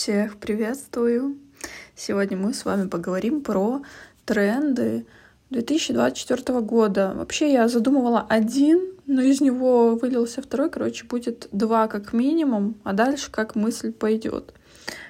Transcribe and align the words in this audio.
Всех 0.00 0.38
приветствую! 0.38 1.36
Сегодня 1.94 2.34
мы 2.34 2.54
с 2.54 2.64
вами 2.64 2.88
поговорим 2.88 3.42
про 3.42 3.82
тренды 4.24 5.04
2024 5.50 6.60
года. 6.60 7.12
Вообще 7.14 7.52
я 7.52 7.68
задумывала 7.68 8.24
один, 8.26 8.94
но 9.06 9.20
из 9.20 9.42
него 9.42 9.96
вылился 9.96 10.40
второй. 10.40 10.70
Короче, 10.70 11.04
будет 11.04 11.48
два 11.52 11.86
как 11.86 12.14
минимум, 12.14 12.76
а 12.82 12.94
дальше 12.94 13.30
как 13.30 13.56
мысль 13.56 13.92
пойдет. 13.92 14.54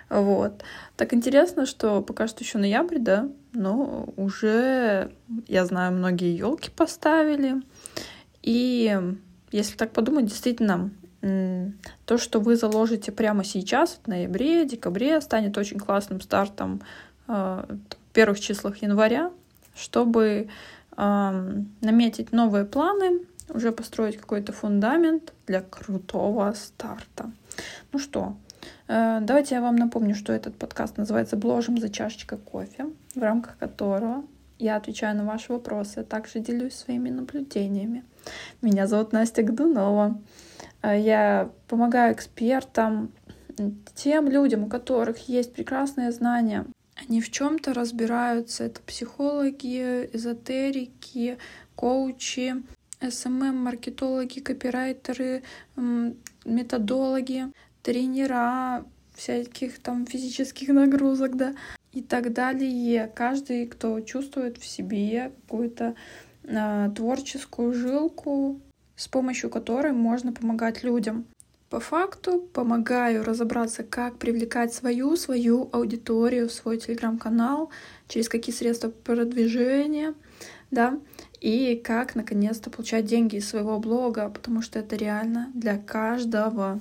Вот. 0.09 0.65
Так 0.97 1.15
интересно, 1.15 1.67
что 1.67 2.03
пока 2.03 2.27
что 2.27 2.43
еще 2.43 2.59
ноябрь, 2.59 2.99
да, 2.99 3.29
но 3.53 4.13
уже, 4.17 5.13
я 5.47 5.67
знаю, 5.67 5.93
многие 5.93 6.37
елки 6.37 6.69
поставили. 6.69 7.63
И 8.43 9.01
если 9.53 9.77
так 9.77 9.93
подумать, 9.93 10.27
действительно, 10.27 10.91
то, 11.21 12.19
что 12.19 12.41
вы 12.41 12.57
заложите 12.57 13.13
прямо 13.13 13.45
сейчас, 13.45 14.01
в 14.03 14.09
ноябре, 14.09 14.65
декабре, 14.65 15.21
станет 15.21 15.59
очень 15.59 15.79
классным 15.79 16.21
стартом 16.21 16.81
э, 17.29 17.33
в 17.33 18.13
первых 18.13 18.41
числах 18.41 18.79
января, 18.79 19.31
чтобы 19.75 20.49
наметить 20.97 22.33
новые 22.33 22.67
планы, 22.67 23.21
уже 23.49 23.73
построить 23.73 24.17
какой-то 24.17 24.53
фундамент 24.53 25.33
для 25.47 25.63
крутого 25.63 26.53
старта. 26.53 27.31
Ну 27.93 27.99
что, 27.99 28.37
э, 28.89 29.19
давайте 29.23 29.57
я 29.57 29.61
вам 29.61 29.77
напомню, 29.77 30.15
что 30.15 30.33
этот 30.33 30.57
подкаст 30.57 30.97
называется 30.97 31.37
«Бложим 31.37 31.79
за 31.79 31.89
чашечкой 31.89 32.39
кофе», 32.39 32.87
в 33.15 33.23
рамках 33.23 33.59
которого 33.59 34.25
я 34.61 34.77
отвечаю 34.77 35.17
на 35.17 35.25
ваши 35.25 35.53
вопросы, 35.53 35.99
а 35.99 36.05
также 36.05 36.41
делюсь 36.41 36.75
своими 36.75 37.11
наблюдениями. 37.11 38.05
Меня 38.63 38.87
зовут 38.87 39.13
Настя 39.13 39.43
Гдунова. 39.43 40.21
Э, 40.83 40.99
я 40.99 41.51
помогаю 41.69 42.15
экспертам, 42.15 43.13
тем 43.95 44.29
людям, 44.29 44.65
у 44.65 44.69
которых 44.69 45.29
есть 45.29 45.53
прекрасные 45.53 46.13
знания. 46.13 46.67
Они 46.97 47.21
в 47.21 47.31
чем-то 47.31 47.75
разбираются. 47.75 48.65
Это 48.65 48.81
психологи, 48.83 50.11
эзотерики, 50.13 51.39
коучи, 51.75 52.63
SMM, 53.01 53.53
маркетологи, 53.53 54.41
копирайтеры, 54.41 55.43
методологи, 56.45 57.47
тренера 57.83 58.85
всяких 59.15 59.79
там 59.81 60.07
физических 60.07 60.69
нагрузок, 60.69 61.37
да, 61.37 61.55
и 61.93 62.03
так 62.03 62.33
далее. 62.33 63.11
Каждый, 63.15 63.67
кто 63.67 64.01
чувствует 64.01 64.59
в 64.59 64.67
себе 64.67 65.33
какую-то 65.43 65.95
э, 66.45 66.91
творческую 66.95 67.73
жилку, 67.73 68.61
с 68.97 69.09
помощью 69.09 69.51
которой 69.51 69.93
можно 69.93 70.33
помогать 70.33 70.83
людям. 70.83 71.27
По 71.71 71.79
факту 71.79 72.41
помогаю 72.53 73.25
разобраться, 73.25 73.85
как 73.85 74.19
привлекать 74.19 74.75
свою, 74.75 75.17
свою 75.17 75.69
аудиторию, 75.73 76.51
свой 76.51 76.79
телеграм-канал, 76.79 77.71
через 78.09 78.29
какие 78.29 78.55
средства 78.55 78.89
продвижения, 78.89 80.15
да, 80.73 80.99
и 81.41 81.77
как 81.77 82.17
наконец-то 82.17 82.71
получать 82.71 83.07
деньги 83.07 83.37
из 83.37 83.49
своего 83.49 83.79
блога, 83.79 84.29
потому 84.29 84.63
что 84.63 84.81
это 84.81 84.97
реально 84.97 85.51
для 85.55 85.79
каждого. 85.79 86.81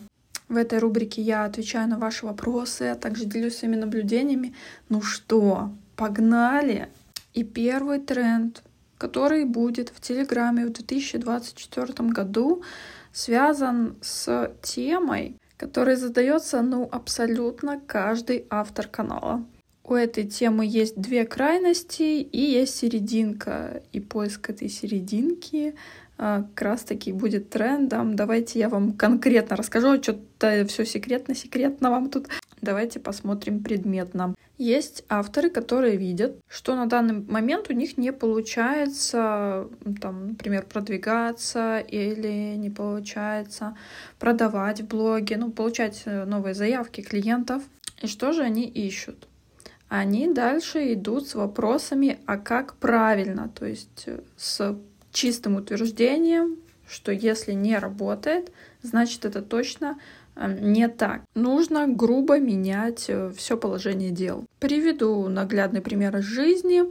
В 0.50 0.58
этой 0.58 0.80
рубрике 0.80 1.22
я 1.22 1.45
отвечаю 1.45 1.88
на 1.88 1.97
ваши 1.97 2.25
вопросы, 2.25 2.83
а 2.83 2.95
также 2.95 3.25
делюсь 3.25 3.58
своими 3.58 3.75
наблюдениями. 3.75 4.55
Ну 4.89 5.02
что, 5.02 5.72
погнали! 5.95 6.89
И 7.33 7.44
первый 7.44 8.00
тренд 8.00 8.64
который 9.00 9.45
будет 9.45 9.89
в 9.89 10.02
Телеграме 10.02 10.66
в 10.66 10.73
2024 10.73 12.09
году, 12.09 12.61
связан 13.14 13.95
с 14.02 14.53
темой, 14.61 15.38
которая 15.58 15.95
задается 15.95 16.61
ну, 16.61 16.88
абсолютно 16.92 17.80
каждый 17.80 18.45
автор 18.50 18.88
канала. 18.88 19.44
У 19.83 19.95
этой 19.95 20.25
темы 20.25 20.66
есть 20.67 21.00
две 21.02 21.25
крайности 21.25 22.22
и 22.22 22.39
есть 22.39 22.75
серединка. 22.75 23.81
И 23.92 24.00
поиск 24.00 24.50
этой 24.50 24.70
серединки 24.70 25.76
как 26.19 26.61
раз 26.61 26.83
таки 26.83 27.13
будет 27.13 27.49
трендом. 27.49 28.15
Давайте 28.15 28.59
я 28.59 28.67
вам 28.67 28.91
конкретно 28.91 29.55
расскажу, 29.55 30.02
что-то 30.03 30.65
все 30.67 30.85
секретно-секретно 30.85 31.89
вам 31.89 32.09
тут. 32.09 32.27
Давайте 32.61 32.99
посмотрим 32.99 33.63
предметно. 33.63 34.35
Есть 34.57 35.05
авторы, 35.07 35.49
которые 35.49 35.95
видят, 35.95 36.35
что 36.49 36.75
на 36.75 36.87
данный 36.87 37.21
момент 37.21 37.69
у 37.69 37.73
них 37.73 37.97
не 37.97 38.11
получается, 38.11 39.69
там, 40.02 40.27
например, 40.27 40.65
продвигаться 40.65 41.80
или 41.80 42.55
не 42.57 42.69
получается 42.69 43.77
продавать 44.19 44.81
в 44.81 44.87
блоге, 44.87 45.37
ну, 45.37 45.51
получать 45.51 46.01
э, 46.03 46.25
новые 46.25 46.53
заявки 46.53 46.99
клиентов. 46.99 47.63
И 48.01 48.07
что 48.07 48.33
же 48.33 48.41
они 48.41 48.67
ищут? 48.67 49.30
Они 49.87 50.27
дальше 50.27 50.93
идут 50.93 51.30
с 51.30 51.36
вопросами, 51.36 52.19
а 52.25 52.37
как 52.37 52.75
правильно, 52.75 53.47
то 53.47 53.65
есть 53.65 54.03
э, 54.07 54.19
с 54.36 54.77
чистым 55.11 55.55
утверждением, 55.55 56.58
что 56.87 57.11
если 57.11 57.53
не 57.53 57.77
работает, 57.77 58.52
значит 58.81 59.25
это 59.25 59.42
точно 59.42 59.97
Эм, 60.39 60.71
не 60.71 60.87
так. 60.87 61.21
Нужно 61.36 61.87
грубо 61.87 62.39
менять 62.39 63.05
э, 63.09 63.31
все 63.36 63.58
положение 63.58 64.11
дел. 64.11 64.45
Приведу 64.59 65.27
наглядный 65.27 65.81
пример 65.81 66.15
из 66.17 66.23
жизни. 66.23 66.83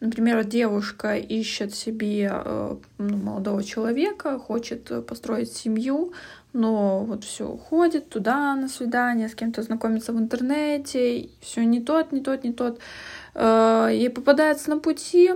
Например, 0.00 0.42
девушка 0.44 1.16
ищет 1.16 1.74
себе 1.74 2.30
э, 2.32 2.76
ну, 2.96 3.16
молодого 3.18 3.62
человека, 3.62 4.38
хочет 4.38 5.06
построить 5.06 5.52
семью, 5.52 6.12
но 6.54 7.04
вот 7.04 7.24
все 7.24 7.58
ходит 7.58 8.08
туда 8.08 8.54
на 8.54 8.68
свидание, 8.68 9.28
с 9.28 9.34
кем-то 9.34 9.62
знакомится 9.62 10.14
в 10.14 10.18
интернете, 10.18 11.28
все 11.40 11.64
не 11.64 11.82
тот, 11.82 12.12
не 12.12 12.20
тот, 12.20 12.42
не 12.42 12.52
тот. 12.54 12.78
Э, 13.34 13.90
ей 13.92 14.08
попадается 14.08 14.70
на 14.70 14.78
пути, 14.78 15.30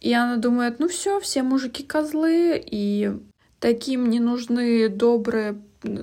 и 0.00 0.12
она 0.12 0.36
думает, 0.36 0.78
ну 0.78 0.88
все, 0.88 1.20
все 1.20 1.42
мужики 1.42 1.82
козлы, 1.82 2.62
и 2.64 3.12
таким 3.58 4.08
не 4.08 4.20
нужны 4.20 4.88
добрые 4.88 5.60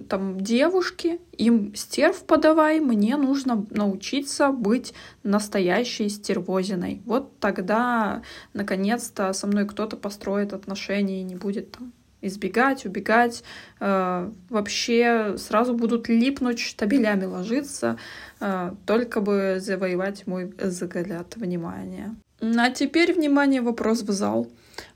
там 0.09 0.39
девушки, 0.39 1.19
им 1.37 1.75
стерв 1.75 2.23
подавай, 2.23 2.79
мне 2.79 3.15
нужно 3.15 3.65
научиться 3.69 4.51
быть 4.51 4.93
настоящей 5.23 6.09
стервозиной. 6.09 7.01
Вот 7.05 7.39
тогда, 7.39 8.23
наконец-то, 8.53 9.33
со 9.33 9.45
мной 9.45 9.67
кто-то 9.67 9.95
построит 9.95 10.53
отношения 10.53 11.21
и 11.21 11.23
не 11.23 11.35
будет 11.35 11.73
там 11.73 11.93
избегать, 12.21 12.85
убегать, 12.85 13.43
э, 13.79 14.31
вообще 14.49 15.35
сразу 15.37 15.75
будут 15.75 16.09
липнуть, 16.09 16.59
штабелями 16.59 17.25
ложиться, 17.25 17.97
э, 18.39 18.73
только 18.87 19.21
бы 19.21 19.57
завоевать 19.59 20.25
мой 20.25 20.45
взгляд 20.57 21.35
внимания. 21.35 22.15
А 22.39 22.69
теперь, 22.69 23.13
внимание, 23.13 23.61
вопрос 23.61 24.01
в 24.01 24.11
зал. 24.11 24.47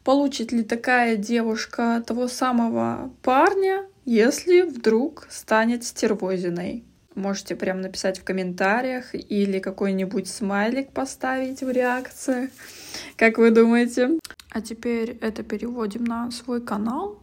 Получит 0.04 0.52
ли 0.52 0.64
такая 0.64 1.16
девушка 1.16 2.04
того 2.06 2.28
самого 2.28 3.12
парня, 3.22 3.86
если 4.06 4.62
вдруг 4.62 5.28
станет 5.30 5.84
стервозиной. 5.84 6.84
Можете 7.16 7.56
прям 7.56 7.82
написать 7.82 8.20
в 8.20 8.24
комментариях 8.24 9.14
или 9.14 9.60
какой-нибудь 9.60 10.28
смайлик 10.28 10.92
поставить 10.92 11.62
в 11.62 11.70
реакции. 11.70 12.50
Как 13.18 13.38
вы 13.38 13.52
думаете? 13.52 14.20
А 14.50 14.62
теперь 14.62 15.18
это 15.22 15.44
переводим 15.44 16.06
на 16.06 16.32
свой 16.32 16.62
канал. 16.62 17.20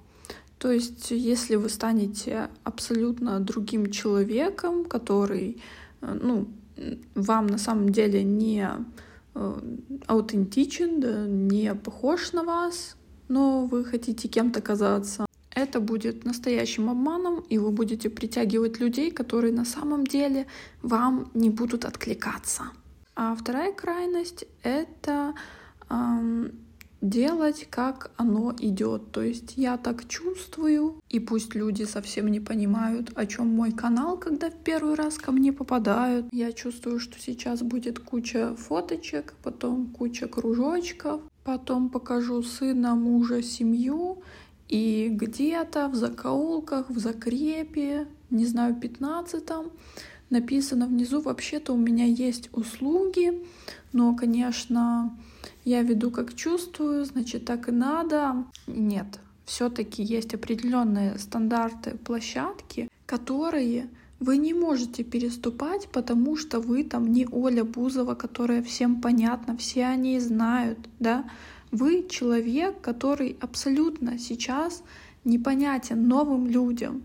То 0.59 0.73
есть, 0.73 1.11
если 1.11 1.57
вы 1.57 1.69
станете 1.69 2.49
абсолютно 2.65 3.39
другим 3.41 3.91
человеком, 3.91 4.85
который, 4.85 5.63
э, 6.01 6.19
ну, 6.21 6.49
вам 7.15 7.47
на 7.47 7.59
самом 7.59 7.91
деле 7.91 8.25
не 8.25 8.69
аутентичен, 10.07 11.01
да, 11.01 11.27
не 11.27 11.75
похож 11.75 12.33
на 12.33 12.45
вас, 12.45 12.97
но 13.29 13.67
вы 13.67 13.85
хотите 13.85 14.29
кем-то 14.29 14.61
казаться, 14.61 15.27
это 15.51 15.81
будет 15.81 16.25
настоящим 16.25 16.89
обманом, 16.89 17.41
и 17.41 17.59
вы 17.59 17.71
будете 17.71 18.11
притягивать 18.11 18.81
людей, 18.81 19.11
которые 19.11 19.53
на 19.53 19.65
самом 19.65 20.07
деле 20.07 20.47
вам 20.83 21.31
не 21.35 21.51
будут 21.51 21.85
откликаться. 21.85 22.63
А 23.17 23.35
вторая 23.35 23.73
крайность— 23.73 24.45
это 24.63 25.35
эм, 25.91 26.53
делать, 27.01 27.67
как 27.71 28.11
оно 28.17 28.55
идет. 28.59 29.13
То 29.13 29.23
есть 29.23 29.55
я 29.57 29.77
так 29.77 30.09
чувствую, 30.09 31.01
и 31.09 31.21
пусть 31.21 31.55
люди 31.55 31.85
совсем 31.85 32.29
не 32.29 32.41
понимают, 32.41 33.11
о 33.15 33.27
чем 33.27 33.49
мой 33.49 33.73
канал, 33.73 34.19
когда 34.19 34.51
в 34.51 34.57
первый 34.57 34.95
раз 34.95 35.19
ко 35.19 35.33
мне 35.33 35.53
попадают. 35.53 36.27
Я 36.33 36.53
чувствую, 36.53 36.99
что 36.99 37.19
сейчас 37.21 37.63
будет 37.63 37.99
куча 37.99 38.55
фоточек, 38.57 39.35
потом 39.43 39.87
куча 39.87 40.27
кружочков, 40.27 41.23
потом 41.45 41.89
покажу 41.89 42.43
сына, 42.43 42.95
мужа, 42.95 43.43
семью, 43.43 44.23
и 44.69 45.09
где-то 45.11 45.89
в 45.89 45.95
закоулках, 45.95 46.91
в 46.91 46.99
закрепе, 46.99 48.07
не 48.29 48.45
знаю, 48.45 48.75
пятнадцатом, 48.75 49.71
написано 50.29 50.87
внизу, 50.87 51.23
вообще-то 51.23 51.73
у 51.73 51.79
меня 51.79 52.05
есть 52.05 52.51
услуги, 52.53 53.43
но, 53.95 54.15
конечно, 54.15 55.17
я 55.65 55.83
веду 55.83 56.11
как 56.11 56.35
чувствую, 56.35 57.05
значит, 57.05 57.45
так 57.45 57.69
и 57.69 57.73
надо. 57.73 58.45
Нет, 58.67 59.21
все-таки 59.45 60.03
есть 60.03 60.35
определенные 60.35 61.19
стандарты 61.19 61.97
площадки, 61.97 62.89
которые 63.07 63.89
Вы 64.21 64.37
не 64.37 64.53
можете 64.53 65.05
переступать, 65.05 65.89
потому 65.93 66.37
что 66.37 66.59
вы 66.59 66.83
там 66.83 67.13
не 67.13 67.29
Оля 67.31 67.63
Бузова, 67.63 68.15
которая 68.17 68.63
всем 68.65 69.01
понятна, 69.01 69.57
все 69.57 69.85
они 69.87 70.19
знают, 70.19 70.79
да. 70.99 71.25
Вы 71.71 72.05
человек, 72.09 72.81
который 72.81 73.37
абсолютно 73.41 74.19
сейчас 74.19 74.83
непонятен 75.25 76.09
новым 76.09 76.49
людям. 76.49 77.03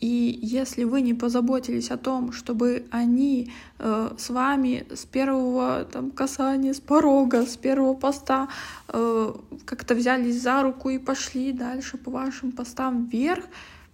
И 0.00 0.38
если 0.42 0.84
вы 0.84 1.00
не 1.00 1.14
позаботились 1.14 1.90
о 1.90 1.96
том, 1.96 2.32
чтобы 2.32 2.86
они 2.90 3.50
э, 3.78 4.10
с 4.16 4.30
вами 4.30 4.86
с 4.94 5.04
первого 5.04 5.84
там, 5.84 6.10
касания, 6.10 6.72
с 6.72 6.80
порога, 6.80 7.44
с 7.44 7.56
первого 7.56 7.94
поста 7.94 8.48
э, 8.88 9.32
как-то 9.64 9.94
взялись 9.94 10.40
за 10.40 10.62
руку 10.62 10.90
и 10.90 10.98
пошли 10.98 11.52
дальше 11.52 11.98
по 11.98 12.10
вашим 12.10 12.52
постам 12.52 13.06
вверх, 13.06 13.44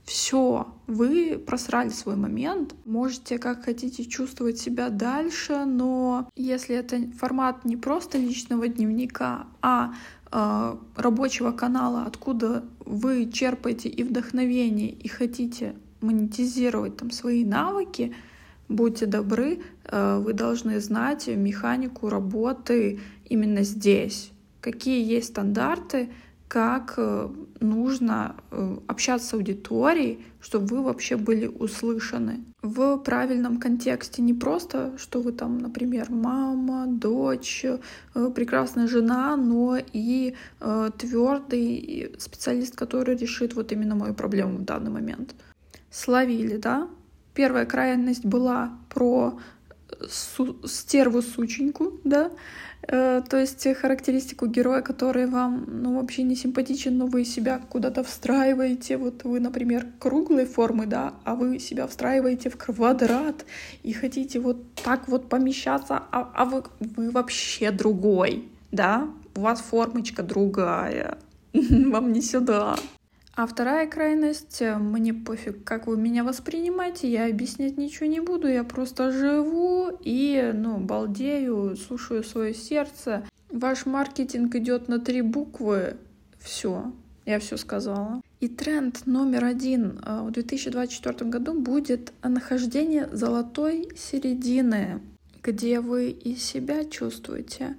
все, 0.05 0.69
вы 0.87 1.39
просрали 1.39 1.89
свой 1.89 2.17
момент, 2.17 2.75
можете 2.85 3.39
как 3.39 3.65
хотите 3.65 4.05
чувствовать 4.05 4.59
себя 4.59 4.91
дальше, 4.91 5.65
но 5.65 6.29
если 6.37 6.77
это 6.77 7.01
формат 7.19 7.65
не 7.65 7.79
просто 7.79 8.19
личного 8.19 8.69
дневника, 8.69 9.47
а 9.63 9.95
э, 10.31 10.77
рабочего 10.97 11.53
канала, 11.53 12.05
откуда 12.07 12.65
вы 12.85 13.31
черпаете 13.33 13.89
и 13.89 14.03
вдохновение, 14.03 14.91
и 14.91 15.09
хотите 15.09 15.75
монетизировать 16.05 16.97
там 16.97 17.11
свои 17.11 17.45
навыки, 17.45 18.15
будьте 18.69 19.07
добры, 19.07 19.61
э, 19.85 20.19
вы 20.19 20.33
должны 20.33 20.81
знать 20.81 21.27
механику 21.27 22.09
работы 22.09 23.01
именно 23.25 23.63
здесь, 23.63 24.31
какие 24.61 25.05
есть 25.05 25.29
стандарты, 25.29 26.11
как 26.49 26.95
э, 26.99 27.29
нужно 27.61 28.37
э, 28.51 28.77
общаться 28.87 29.29
с 29.29 29.35
аудиторией, 29.35 30.25
чтобы 30.41 30.67
вы 30.77 30.83
вообще 30.85 31.17
были 31.17 31.47
услышаны. 31.47 32.45
В 32.63 32.99
правильном 32.99 33.59
контексте. 33.59 34.23
Не 34.23 34.35
просто, 34.35 34.93
что 34.99 35.21
вы 35.21 35.33
там, 35.33 35.59
например, 35.59 36.11
мама, 36.11 36.87
дочь, 36.87 37.65
прекрасная 38.15 38.87
жена, 38.87 39.37
но 39.37 39.79
и 39.93 40.35
твердый 40.99 42.15
специалист, 42.19 42.75
который 42.75 43.17
решит 43.17 43.55
вот 43.55 43.73
именно 43.73 43.95
мою 43.95 44.15
проблему 44.15 44.59
в 44.59 44.65
данный 44.65 44.91
момент 44.91 45.35
словили, 45.95 46.57
да. 46.57 46.89
Первая 47.35 47.67
крайность 47.67 48.25
была 48.25 48.73
про 48.89 49.39
су- 50.09 50.57
стерву-сученьку, 50.67 52.01
да, 52.05 52.31
э, 52.83 53.23
то 53.29 53.37
есть 53.39 53.67
характеристику 53.77 54.47
героя, 54.47 54.83
который 54.83 55.27
вам, 55.27 55.65
ну, 55.69 55.97
вообще 55.97 56.23
не 56.23 56.37
симпатичен, 56.37 56.99
но 56.99 57.07
вы 57.07 57.25
себя 57.25 57.61
куда-то 57.71 58.03
встраиваете, 58.03 58.97
вот 58.97 59.25
вы, 59.25 59.41
например, 59.41 59.87
круглой 59.99 60.47
формы, 60.47 60.87
да, 60.87 61.15
а 61.25 61.35
вы 61.35 61.59
себя 61.59 61.87
встраиваете 61.87 62.51
в 62.51 62.57
квадрат 62.57 63.45
и 63.83 63.93
хотите 63.93 64.41
вот 64.41 64.75
так 64.75 65.09
вот 65.09 65.29
помещаться, 65.29 66.03
а, 66.11 66.31
а 66.35 66.45
вы, 66.45 66.65
вы 66.81 67.11
вообще 67.11 67.71
другой, 67.71 68.49
да, 68.73 69.09
у 69.37 69.41
вас 69.41 69.61
формочка 69.61 70.23
другая, 70.23 71.19
вам 71.53 72.13
не 72.13 72.21
сюда. 72.21 72.77
А 73.37 73.47
вторая 73.49 73.89
крайность, 73.89 74.63
э, 74.63 74.77
мне 74.77 75.13
пофиг, 75.13 75.65
как 75.65 75.89
вы 75.89 75.97
меня 75.97 76.23
воспринимаете, 76.23 77.11
я 77.11 77.27
объяснять 77.27 77.77
ничего 77.77 78.07
не 78.07 78.21
буду, 78.21 78.47
я 78.47 78.63
просто 78.63 79.11
живу 79.11 79.91
и, 80.01 80.53
ну, 80.55 80.79
балдею, 80.79 81.77
слушаю 81.77 82.23
свое 82.23 82.55
сердце. 82.55 83.27
Ваш 83.51 83.87
маркетинг 83.87 84.55
идет 84.55 84.87
на 84.87 85.01
три 85.01 85.21
буквы, 85.21 85.97
все, 86.39 86.93
я 87.27 87.41
все 87.41 87.57
сказала. 87.57 88.21
И 88.39 88.47
тренд 88.47 89.05
номер 89.07 89.45
один 89.47 89.99
э, 90.05 90.23
в 90.23 90.31
2024 90.31 91.29
году 91.29 91.61
будет 91.61 92.13
нахождение 92.23 93.09
золотой 93.11 93.89
середины, 93.97 95.01
где 95.43 95.81
вы 95.81 96.11
и 96.11 96.37
себя 96.37 96.85
чувствуете, 96.85 97.75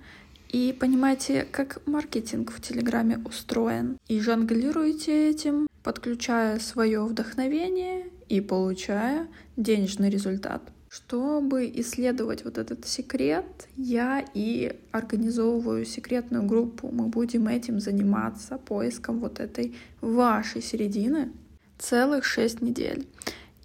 и 0.56 0.72
понимаете, 0.72 1.46
как 1.52 1.86
маркетинг 1.86 2.50
в 2.50 2.62
Телеграме 2.62 3.18
устроен, 3.26 3.98
и 4.08 4.22
жонглируете 4.22 5.30
этим, 5.30 5.68
подключая 5.84 6.60
свое 6.60 7.04
вдохновение 7.04 8.06
и 8.30 8.40
получая 8.40 9.28
денежный 9.58 10.10
результат. 10.10 10.62
Чтобы 10.88 11.70
исследовать 11.76 12.46
вот 12.46 12.58
этот 12.58 12.88
секрет, 12.88 13.68
я 13.76 14.24
и 14.34 14.80
организовываю 14.94 15.84
секретную 15.84 16.44
группу. 16.44 16.90
Мы 16.90 17.08
будем 17.08 17.50
этим 17.50 17.82
заниматься, 17.82 18.58
поиском 18.58 19.20
вот 19.20 19.42
этой 19.42 19.76
вашей 20.00 20.62
середины 20.62 21.34
целых 21.78 22.24
шесть 22.24 22.62
недель. 22.62 23.06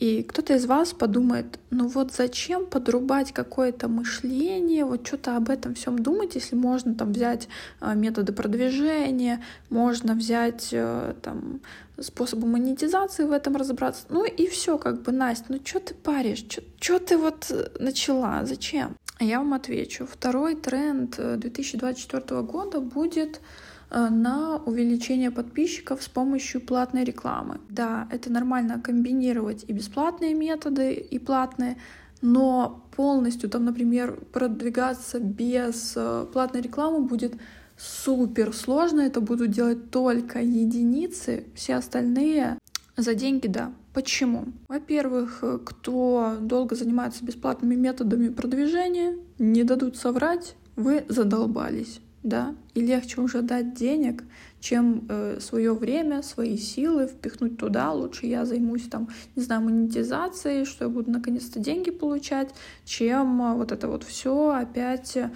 И 0.00 0.22
кто-то 0.22 0.54
из 0.54 0.64
вас 0.64 0.94
подумает, 0.94 1.58
ну 1.68 1.86
вот 1.86 2.14
зачем 2.14 2.64
подрубать 2.64 3.32
какое-то 3.32 3.86
мышление, 3.86 4.86
вот 4.86 5.06
что-то 5.06 5.36
об 5.36 5.50
этом 5.50 5.74
всем 5.74 5.98
думать, 5.98 6.36
если 6.36 6.56
можно 6.56 6.94
там 6.94 7.12
взять 7.12 7.48
а, 7.80 7.92
методы 7.92 8.32
продвижения, 8.32 9.44
можно 9.68 10.14
взять 10.14 10.70
э, 10.72 11.12
там 11.20 11.60
способы 11.98 12.46
монетизации 12.46 13.24
в 13.24 13.32
этом 13.32 13.56
разобраться. 13.56 14.04
Ну 14.08 14.24
и 14.24 14.46
все, 14.46 14.78
как 14.78 15.02
бы, 15.02 15.12
Настя, 15.12 15.44
ну 15.50 15.60
что 15.62 15.80
ты 15.80 15.92
паришь, 15.92 16.46
что 16.80 16.98
ты 16.98 17.18
вот 17.18 17.48
э, 17.50 17.68
начала, 17.78 18.46
зачем? 18.46 18.96
Я 19.18 19.40
вам 19.40 19.52
отвечу. 19.52 20.06
Второй 20.10 20.56
тренд 20.56 21.14
2024 21.18 22.22
э, 22.26 22.40
года 22.40 22.80
будет 22.80 23.42
на 23.90 24.56
увеличение 24.56 25.30
подписчиков 25.30 26.02
с 26.02 26.08
помощью 26.08 26.60
платной 26.60 27.04
рекламы. 27.04 27.60
Да, 27.68 28.08
это 28.10 28.30
нормально 28.30 28.80
комбинировать 28.80 29.64
и 29.66 29.72
бесплатные 29.72 30.34
методы, 30.34 30.94
и 30.94 31.18
платные, 31.18 31.76
но 32.22 32.84
полностью 32.94 33.48
там, 33.50 33.64
например, 33.64 34.18
продвигаться 34.32 35.18
без 35.18 35.94
э, 35.96 36.26
платной 36.32 36.62
рекламы 36.62 37.00
будет 37.00 37.34
супер 37.76 38.52
сложно. 38.52 39.00
Это 39.00 39.20
будут 39.20 39.50
делать 39.50 39.90
только 39.90 40.40
единицы, 40.40 41.44
все 41.54 41.76
остальные 41.76 42.58
за 42.96 43.14
деньги, 43.14 43.46
да. 43.46 43.72
Почему? 43.94 44.44
Во-первых, 44.68 45.38
э, 45.42 45.58
кто 45.64 46.36
долго 46.40 46.76
занимается 46.76 47.24
бесплатными 47.24 47.74
методами 47.74 48.28
продвижения, 48.28 49.16
не 49.38 49.64
дадут 49.64 49.96
соврать, 49.96 50.54
вы 50.76 51.04
задолбались 51.08 52.00
да, 52.22 52.54
и 52.74 52.80
легче 52.80 53.20
уже 53.20 53.42
дать 53.42 53.74
денег, 53.74 54.24
чем 54.60 55.06
э, 55.08 55.38
свое 55.40 55.72
время, 55.72 56.22
свои 56.22 56.58
силы 56.58 57.06
впихнуть 57.06 57.56
туда. 57.56 57.92
Лучше 57.92 58.26
я 58.26 58.44
займусь 58.44 58.88
там, 58.88 59.08
не 59.36 59.42
знаю, 59.42 59.62
монетизацией, 59.62 60.66
что 60.66 60.84
я 60.84 60.90
буду 60.90 61.10
наконец-то 61.10 61.58
деньги 61.58 61.90
получать, 61.90 62.50
чем 62.84 63.40
э, 63.42 63.54
вот 63.54 63.72
это 63.72 63.88
вот 63.88 64.04
все 64.04 64.50
опять 64.50 65.16
э, 65.16 65.30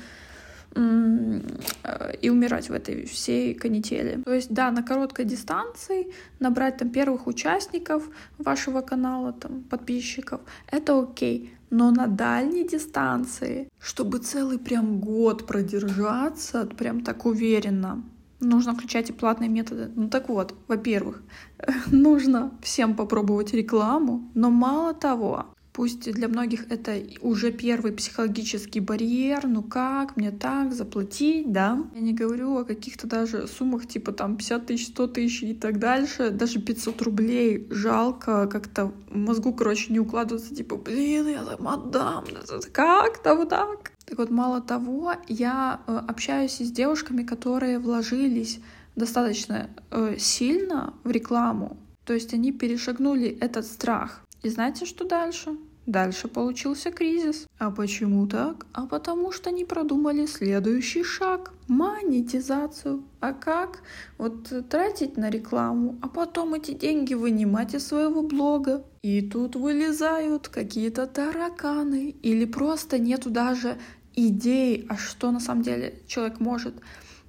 и 2.21 2.29
умирать 2.29 2.69
в 2.69 2.73
этой 2.73 3.07
всей 3.07 3.55
канители. 3.55 4.21
То 4.23 4.35
есть, 4.35 4.53
да, 4.53 4.71
на 4.71 4.83
короткой 4.83 5.25
дистанции 5.25 6.13
набрать 6.39 6.77
там 6.77 6.91
первых 6.91 7.27
участников 7.27 8.11
вашего 8.37 8.83
канала, 8.83 9.33
там, 9.33 9.63
подписчиков, 9.63 10.41
это 10.71 11.01
окей. 11.01 11.55
Но 11.77 11.91
на 11.91 12.07
дальней 12.07 12.69
дистанции, 12.69 13.69
чтобы 13.81 14.19
целый 14.19 14.61
прям 14.61 15.01
год 15.01 15.45
продержаться, 15.45 16.67
прям 16.67 17.01
так 17.01 17.27
уверенно, 17.27 18.05
нужно 18.39 18.75
включать 18.75 19.11
и 19.11 19.13
платные 19.13 19.51
методы. 19.51 19.91
Ну 19.97 20.09
так 20.09 20.29
вот, 20.29 20.55
во-первых, 20.69 21.25
нужно 21.91 22.53
всем 22.63 22.95
попробовать 22.95 23.55
рекламу, 23.55 24.31
но 24.35 24.51
мало 24.51 24.95
того, 24.95 25.47
Пусть 25.75 26.09
для 26.13 26.29
многих 26.29 26.71
это 26.71 27.03
уже 27.21 27.51
первый 27.51 27.93
психологический 27.93 28.79
барьер, 28.79 29.49
ну 29.49 29.61
как, 29.61 30.17
мне 30.17 30.31
так, 30.31 30.73
заплатить, 30.73 31.51
да. 31.51 31.85
Я 31.97 32.01
не 32.01 32.13
говорю 32.15 32.57
о 32.59 32.65
каких-то 32.65 33.09
даже 33.09 33.49
суммах 33.49 33.89
типа 33.89 34.13
там 34.13 34.37
50 34.37 34.67
тысяч, 34.67 34.87
100 34.87 35.07
тысяч 35.09 35.43
и 35.43 35.53
так 35.53 35.81
дальше, 35.81 36.31
даже 36.31 36.61
500 36.61 37.03
рублей 37.03 37.67
жалко, 37.71 38.47
как-то 38.47 38.93
мозгу, 39.11 39.53
короче, 39.53 39.93
не 39.93 39.99
укладываться, 39.99 40.55
типа, 40.55 40.77
блин, 40.77 41.27
я 41.27 41.43
там 41.43 41.67
отдам, 41.67 42.25
как 42.73 43.19
там 43.19 43.49
так? 43.49 43.91
Так 44.07 44.19
вот, 44.19 44.31
мало 44.31 44.61
того, 44.61 45.15
я 45.27 45.81
э, 45.89 45.97
общаюсь 46.07 46.59
с 46.59 46.71
девушками, 46.71 47.25
которые 47.25 47.81
вложились 47.81 48.61
достаточно 48.95 49.71
э, 49.91 50.19
сильно 50.21 50.95
в 51.03 51.11
рекламу, 51.11 51.79
то 52.05 52.13
есть 52.13 52.33
они 52.33 52.53
перешагнули 52.53 53.37
этот 53.41 53.67
страх. 53.67 54.24
И 54.45 54.51
знаете, 54.51 54.85
что 54.85 55.05
дальше? 55.05 55.57
Дальше 55.87 56.29
получился 56.29 56.91
кризис. 56.91 57.47
А 57.59 57.71
почему 57.71 58.27
так? 58.27 58.67
А 58.73 58.87
потому 58.87 59.33
что 59.33 59.51
не 59.51 59.65
продумали 59.65 60.27
следующий 60.27 61.03
шаг— 61.03 61.53
монетизацию. 61.69 63.05
А 63.21 63.33
как? 63.33 63.81
Вот 64.19 64.53
тратить 64.69 65.17
на 65.17 65.31
рекламу, 65.31 65.99
а 66.03 66.09
потом 66.09 66.55
эти 66.55 66.73
деньги 66.73 67.15
вынимать 67.15 67.75
из 67.75 67.87
своего 67.87 68.23
блога. 68.23 68.85
И 69.03 69.23
тут 69.23 69.57
вылезают 69.57 70.49
какие-то 70.49 71.07
тараканы. 71.07 72.15
Или 72.23 72.45
просто 72.45 72.99
нету 72.99 73.31
даже 73.31 73.79
идей, 74.15 74.87
а 74.91 74.97
что 74.97 75.31
на 75.31 75.41
самом 75.41 75.63
деле 75.63 76.03
человек 76.07 76.39
может. 76.41 76.75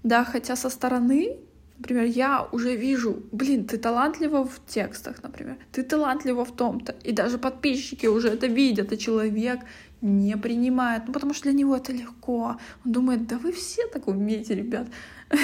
Да, 0.03 0.25
хотя 0.25 0.55
со 0.55 0.69
стороны 0.69 1.37
Например, 1.77 2.05
я 2.05 2.47
уже 2.51 2.75
вижу, 2.75 3.23
блин, 3.31 3.65
ты 3.65 3.77
талантлива 3.77 4.45
в 4.45 4.59
текстах, 4.65 5.23
например, 5.23 5.57
ты 5.71 5.83
талантлива 5.83 6.45
в 6.45 6.51
том-то, 6.51 6.95
и 7.03 7.11
даже 7.11 7.37
подписчики 7.37 8.07
уже 8.07 8.29
это 8.29 8.47
видят, 8.47 8.93
и 8.93 8.97
человек 8.97 9.59
не 10.01 10.37
принимает, 10.37 11.03
ну 11.07 11.13
потому 11.13 11.33
что 11.33 11.43
для 11.43 11.53
него 11.53 11.75
это 11.75 11.91
легко. 11.91 12.57
Он 12.85 12.91
думает, 12.91 13.27
да 13.27 13.37
вы 13.37 13.51
все 13.51 13.87
так 13.87 14.07
умеете, 14.07 14.55
ребят. 14.55 14.87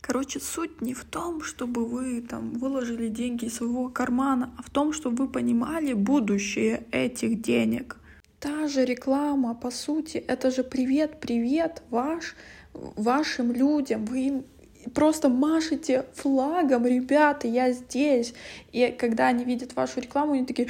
Короче, 0.00 0.40
суть 0.40 0.80
не 0.80 0.94
в 0.94 1.04
том, 1.04 1.42
чтобы 1.42 1.84
вы 1.84 2.20
там 2.20 2.50
выложили 2.52 3.08
деньги 3.08 3.46
из 3.46 3.56
своего 3.56 3.88
кармана, 3.88 4.50
а 4.58 4.62
в 4.62 4.70
том, 4.70 4.92
чтобы 4.92 5.24
вы 5.24 5.32
понимали 5.32 5.92
будущее 5.92 6.84
этих 6.90 7.42
денег. 7.42 7.96
Та 8.38 8.68
же 8.68 8.84
реклама, 8.84 9.54
по 9.54 9.70
сути, 9.70 10.16
это 10.16 10.50
же 10.50 10.64
привет, 10.64 11.20
привет 11.20 11.82
ваш, 11.90 12.34
вашим 12.72 13.52
людям. 13.52 14.04
Вы 14.06 14.26
им 14.26 14.44
просто 14.94 15.28
машете 15.28 16.06
флагом, 16.14 16.86
ребята, 16.86 17.48
я 17.48 17.72
здесь. 17.72 18.34
И 18.72 18.94
когда 18.98 19.28
они 19.28 19.44
видят 19.44 19.74
вашу 19.76 20.00
рекламу, 20.00 20.32
они 20.32 20.46
такие, 20.46 20.68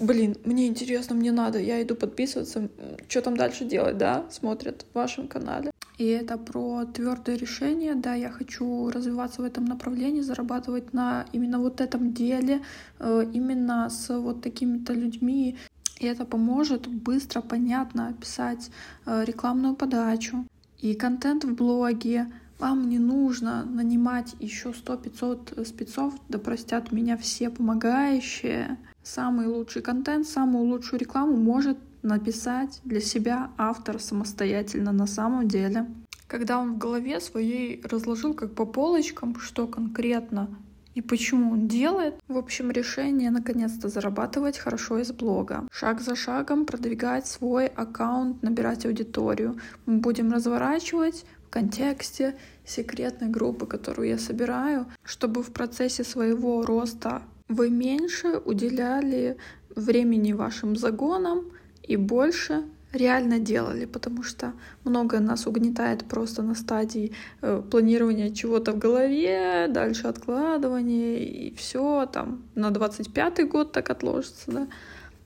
блин, 0.00 0.36
мне 0.44 0.66
интересно, 0.66 1.14
мне 1.14 1.32
надо, 1.32 1.58
я 1.58 1.82
иду 1.82 1.94
подписываться, 1.94 2.68
что 3.08 3.22
там 3.22 3.36
дальше 3.36 3.64
делать, 3.64 3.98
да, 3.98 4.24
смотрят 4.30 4.84
в 4.92 4.94
вашем 4.94 5.28
канале. 5.28 5.70
И 5.98 6.04
это 6.08 6.36
про 6.36 6.84
твердое 6.84 7.36
решение, 7.36 7.94
да, 7.94 8.14
я 8.14 8.30
хочу 8.30 8.90
развиваться 8.90 9.40
в 9.40 9.44
этом 9.46 9.64
направлении, 9.64 10.20
зарабатывать 10.20 10.92
на 10.92 11.24
именно 11.32 11.58
вот 11.58 11.80
этом 11.80 12.12
деле, 12.12 12.60
э, 12.98 13.24
именно 13.32 13.88
с 13.88 14.14
вот 14.18 14.42
такими-то 14.42 14.92
людьми. 14.92 15.56
И 15.98 16.06
это 16.06 16.26
поможет 16.26 16.86
быстро, 16.86 17.40
понятно 17.40 18.08
описать 18.08 18.70
э, 19.06 19.24
рекламную 19.24 19.74
подачу 19.74 20.46
и 20.82 20.94
контент 20.94 21.44
в 21.44 21.54
блоге. 21.54 22.26
Вам 22.58 22.88
не 22.88 22.98
нужно 22.98 23.64
нанимать 23.64 24.34
еще 24.40 24.70
100-500 24.70 25.64
спецов, 25.66 26.14
да 26.28 26.38
простят 26.38 26.90
меня 26.90 27.18
все 27.18 27.50
помогающие. 27.50 28.78
Самый 29.02 29.46
лучший 29.46 29.82
контент, 29.82 30.26
самую 30.26 30.64
лучшую 30.64 31.00
рекламу 31.00 31.36
может 31.36 31.78
написать 32.02 32.80
для 32.84 33.00
себя 33.00 33.50
автор 33.58 34.00
самостоятельно 34.00 34.92
на 34.92 35.06
самом 35.06 35.48
деле. 35.48 35.86
Когда 36.26 36.58
он 36.58 36.74
в 36.74 36.78
голове 36.78 37.20
своей 37.20 37.82
разложил 37.84 38.32
как 38.32 38.54
по 38.54 38.64
полочкам, 38.64 39.38
что 39.38 39.66
конкретно 39.66 40.48
и 40.96 41.02
почему 41.02 41.52
он 41.52 41.68
делает. 41.68 42.14
В 42.26 42.38
общем, 42.38 42.70
решение 42.70 43.30
наконец-то 43.30 43.88
зарабатывать 43.88 44.56
хорошо 44.56 44.98
из 44.98 45.12
блога. 45.12 45.68
Шаг 45.70 46.00
за 46.00 46.16
шагом 46.16 46.64
продвигать 46.64 47.26
свой 47.26 47.66
аккаунт, 47.66 48.42
набирать 48.42 48.86
аудиторию. 48.86 49.58
Мы 49.84 49.98
будем 49.98 50.32
разворачивать 50.32 51.26
в 51.46 51.50
контексте 51.50 52.34
секретной 52.64 53.28
группы, 53.28 53.66
которую 53.66 54.08
я 54.08 54.18
собираю, 54.18 54.86
чтобы 55.04 55.42
в 55.42 55.52
процессе 55.52 56.04
своего 56.04 56.62
роста 56.62 57.22
вы 57.48 57.70
меньше 57.70 58.40
уделяли 58.44 59.36
времени 59.74 60.32
вашим 60.32 60.76
загонам, 60.76 61.52
и 61.82 61.96
больше 61.96 62.64
реально 62.92 63.38
делали, 63.38 63.84
потому 63.84 64.22
что 64.22 64.52
многое 64.84 65.20
нас 65.20 65.46
угнетает 65.46 66.04
просто 66.04 66.42
на 66.42 66.54
стадии 66.54 67.12
э, 67.42 67.62
планирования 67.70 68.34
чего-то 68.34 68.72
в 68.72 68.78
голове, 68.78 69.68
дальше 69.68 70.08
откладывания, 70.08 71.18
и 71.18 71.54
все 71.54 72.06
там 72.06 72.42
на 72.54 72.70
25-й 72.70 73.44
год 73.44 73.72
так 73.72 73.90
отложится, 73.90 74.50
да. 74.50 74.68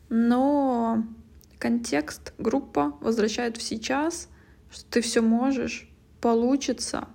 Но 0.08 1.04
контекст, 1.58 2.32
группа 2.38 2.94
возвращает 3.00 3.56
в 3.56 3.62
сейчас, 3.62 4.28
что 4.70 4.84
ты 4.90 5.00
все 5.00 5.20
можешь, 5.20 5.89
получится, 6.20 7.08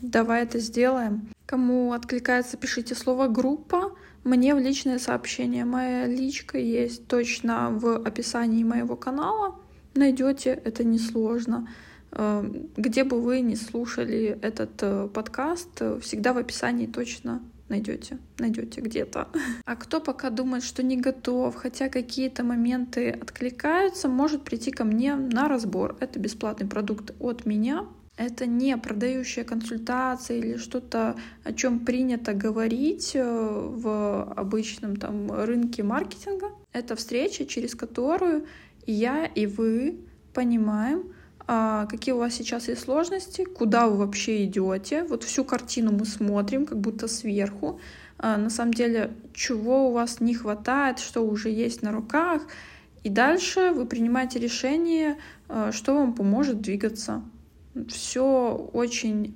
давай 0.00 0.42
это 0.42 0.58
сделаем. 0.58 1.28
Кому 1.46 1.92
откликается, 1.92 2.56
пишите 2.56 2.94
слово 2.94 3.28
«группа», 3.28 3.92
мне 4.24 4.54
в 4.54 4.58
личное 4.58 4.98
сообщение. 4.98 5.64
Моя 5.64 6.06
личка 6.06 6.58
есть 6.58 7.06
точно 7.06 7.70
в 7.70 7.96
описании 7.96 8.64
моего 8.64 8.96
канала. 8.96 9.54
Найдете, 9.94 10.50
это 10.50 10.84
несложно. 10.84 11.68
Э, 12.12 12.44
где 12.76 13.04
бы 13.04 13.20
вы 13.20 13.40
не 13.40 13.56
слушали 13.56 14.38
этот 14.42 14.82
э, 14.82 15.08
подкаст, 15.08 15.80
всегда 16.02 16.32
в 16.32 16.38
описании 16.38 16.86
точно 16.86 17.40
найдете, 17.68 18.18
найдете 18.38 18.80
где-то. 18.80 19.28
А 19.64 19.76
кто 19.76 20.00
пока 20.00 20.30
думает, 20.30 20.64
что 20.64 20.82
не 20.82 20.96
готов, 20.96 21.54
хотя 21.54 21.88
какие-то 21.88 22.44
моменты 22.44 23.10
откликаются, 23.10 24.08
может 24.08 24.42
прийти 24.42 24.70
ко 24.70 24.84
мне 24.84 25.14
на 25.14 25.48
разбор. 25.48 25.96
Это 26.00 26.18
бесплатный 26.18 26.66
продукт 26.66 27.12
от 27.20 27.46
меня. 27.46 27.86
Это 28.18 28.46
не 28.46 28.76
продающая 28.76 29.44
консультация 29.44 30.38
или 30.38 30.56
что-то, 30.56 31.14
о 31.44 31.52
чем 31.52 31.78
принято 31.78 32.34
говорить 32.34 33.12
э, 33.14 33.22
в 33.22 34.32
обычном 34.34 34.96
там 34.96 35.30
рынке 35.30 35.84
маркетинга. 35.84 36.50
Это 36.72 36.96
встреча, 36.96 37.46
через 37.46 37.76
которую 37.76 38.46
я 38.86 39.24
и 39.24 39.46
вы 39.46 40.00
понимаем, 40.34 41.12
а, 41.46 41.86
какие 41.86 42.12
у 42.12 42.18
вас 42.18 42.34
сейчас 42.34 42.66
есть 42.66 42.82
сложности, 42.82 43.44
куда 43.44 43.86
вы 43.86 43.98
вообще 43.98 44.44
идете. 44.44 45.04
Вот 45.04 45.22
всю 45.22 45.44
картину 45.44 45.92
мы 45.92 46.04
смотрим, 46.04 46.66
как 46.66 46.80
будто 46.80 47.06
сверху. 47.06 47.78
А, 48.18 48.36
на 48.36 48.50
самом 48.50 48.74
деле, 48.74 49.12
чего 49.32 49.88
у 49.88 49.92
вас 49.92 50.20
не 50.20 50.34
хватает, 50.34 50.98
что 50.98 51.22
уже 51.22 51.50
есть 51.50 51.82
на 51.82 51.92
руках. 51.92 52.42
И 53.04 53.10
дальше 53.10 53.70
вы 53.70 53.86
принимаете 53.86 54.40
решение, 54.40 55.18
а, 55.48 55.70
что 55.70 55.94
вам 55.94 56.14
поможет 56.14 56.60
двигаться 56.60 57.22
все 57.88 58.70
очень 58.72 59.34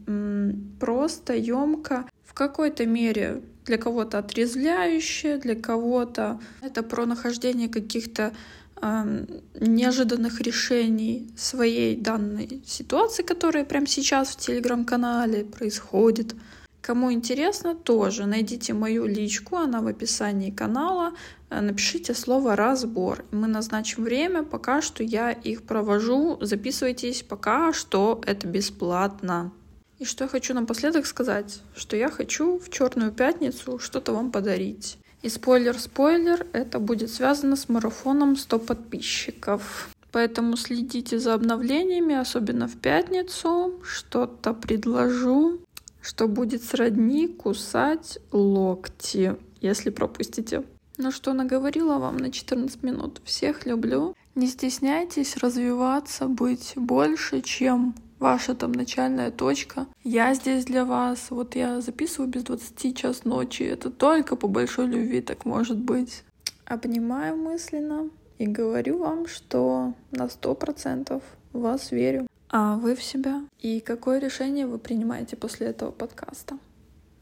просто, 0.80 1.34
емко, 1.34 2.06
в 2.24 2.34
какой-то 2.34 2.86
мере 2.86 3.42
для 3.64 3.78
кого-то 3.78 4.18
отрезвляющее, 4.18 5.38
для 5.38 5.54
кого-то 5.54 6.40
это 6.62 6.82
про 6.82 7.06
нахождение 7.06 7.68
каких-то 7.68 8.32
э, 8.80 9.26
неожиданных 9.60 10.40
решений 10.40 11.30
своей 11.36 11.96
данной 11.96 12.62
ситуации, 12.66 13.22
которая 13.22 13.64
прямо 13.64 13.86
сейчас 13.86 14.30
в 14.30 14.38
телеграм-канале 14.38 15.44
происходит. 15.44 16.34
Кому 16.80 17.12
интересно, 17.12 17.76
тоже 17.76 18.26
найдите 18.26 18.72
мою 18.72 19.06
личку, 19.06 19.56
она 19.56 19.80
в 19.80 19.86
описании 19.86 20.50
канала. 20.50 21.12
Э, 21.52 21.60
напишите 21.60 22.14
слово 22.14 22.56
«разбор». 22.56 23.24
Мы 23.30 23.46
назначим 23.46 24.04
время, 24.04 24.42
пока 24.42 24.80
что 24.80 25.02
я 25.02 25.30
их 25.30 25.64
провожу. 25.64 26.38
Записывайтесь, 26.40 27.22
пока 27.22 27.74
что 27.74 28.22
это 28.26 28.46
бесплатно. 28.46 29.52
И 29.98 30.06
что 30.06 30.24
я 30.24 30.28
хочу 30.28 30.54
напоследок 30.54 31.04
сказать, 31.04 31.60
что 31.76 31.94
я 31.96 32.08
хочу 32.08 32.58
в 32.58 32.70
Черную 32.70 33.12
пятницу 33.12 33.78
что-то 33.78 34.14
вам 34.14 34.32
подарить. 34.32 34.96
И 35.20 35.28
спойлер-спойлер, 35.28 36.46
это 36.54 36.78
будет 36.78 37.10
связано 37.10 37.56
с 37.56 37.68
марафоном 37.68 38.36
100 38.36 38.58
подписчиков. 38.58 39.90
Поэтому 40.10 40.56
следите 40.56 41.18
за 41.18 41.34
обновлениями, 41.34 42.14
особенно 42.14 42.66
в 42.66 42.76
пятницу. 42.78 43.78
Что-то 43.84 44.54
предложу 44.54 45.60
что 46.02 46.26
будет 46.26 46.64
сродни 46.64 47.28
кусать 47.28 48.18
локти, 48.32 49.36
если 49.60 49.90
пропустите. 49.90 50.64
Ну 51.02 51.10
что, 51.10 51.32
наговорила 51.32 51.98
вам 51.98 52.16
на 52.16 52.30
14 52.30 52.84
минут. 52.84 53.20
Всех 53.24 53.66
люблю. 53.66 54.14
Не 54.36 54.46
стесняйтесь 54.46 55.36
развиваться, 55.36 56.28
быть 56.28 56.74
больше, 56.76 57.40
чем 57.40 57.96
ваша 58.20 58.54
там 58.54 58.70
начальная 58.70 59.32
точка. 59.32 59.88
Я 60.04 60.32
здесь 60.34 60.64
для 60.64 60.84
вас. 60.84 61.26
Вот 61.30 61.56
я 61.56 61.80
записываю 61.80 62.30
без 62.30 62.44
20 62.44 62.96
час 62.96 63.24
ночи. 63.24 63.64
Это 63.64 63.90
только 63.90 64.36
по 64.36 64.46
большой 64.46 64.86
любви 64.86 65.20
так 65.22 65.44
может 65.44 65.76
быть. 65.76 66.22
Обнимаю 66.66 67.36
мысленно 67.36 68.08
и 68.38 68.46
говорю 68.46 68.98
вам, 68.98 69.26
что 69.26 69.94
на 70.12 70.28
сто 70.28 70.54
процентов 70.54 71.24
вас 71.52 71.90
верю 71.90 72.28
а 72.48 72.76
вы 72.76 72.94
в 72.94 73.02
себя? 73.02 73.42
И 73.58 73.80
какое 73.80 74.20
решение 74.20 74.66
вы 74.66 74.78
принимаете 74.78 75.36
после 75.36 75.68
этого 75.68 75.90
подкаста? 75.90 76.58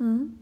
М? 0.01 0.41